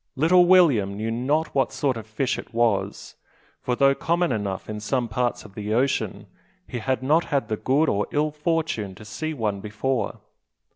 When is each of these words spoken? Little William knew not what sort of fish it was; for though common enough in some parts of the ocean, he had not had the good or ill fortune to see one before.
Little 0.15 0.45
William 0.47 0.97
knew 0.97 1.11
not 1.11 1.53
what 1.53 1.71
sort 1.71 1.95
of 1.95 2.07
fish 2.07 2.39
it 2.39 2.55
was; 2.55 3.17
for 3.61 3.75
though 3.75 3.93
common 3.93 4.31
enough 4.31 4.67
in 4.67 4.79
some 4.79 5.07
parts 5.07 5.45
of 5.45 5.53
the 5.53 5.75
ocean, 5.75 6.25
he 6.67 6.79
had 6.79 7.03
not 7.03 7.25
had 7.25 7.49
the 7.49 7.57
good 7.57 7.87
or 7.87 8.07
ill 8.09 8.31
fortune 8.31 8.95
to 8.95 9.05
see 9.05 9.35
one 9.35 9.59
before. 9.61 10.19